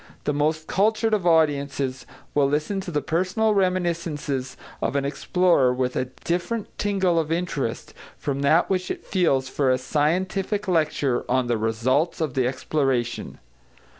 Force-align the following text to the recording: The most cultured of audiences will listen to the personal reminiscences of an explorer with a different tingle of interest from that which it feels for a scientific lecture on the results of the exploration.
The 0.23 0.33
most 0.33 0.65
cultured 0.65 1.13
of 1.13 1.27
audiences 1.27 2.07
will 2.33 2.47
listen 2.49 2.81
to 2.81 2.89
the 2.89 3.03
personal 3.03 3.53
reminiscences 3.53 4.57
of 4.81 4.95
an 4.95 5.05
explorer 5.05 5.71
with 5.71 5.95
a 5.95 6.05
different 6.23 6.75
tingle 6.79 7.19
of 7.19 7.31
interest 7.31 7.93
from 8.17 8.41
that 8.41 8.67
which 8.67 8.89
it 8.89 9.05
feels 9.05 9.47
for 9.47 9.69
a 9.69 9.77
scientific 9.77 10.67
lecture 10.67 11.23
on 11.29 11.45
the 11.45 11.57
results 11.59 12.19
of 12.19 12.33
the 12.33 12.47
exploration. 12.47 13.37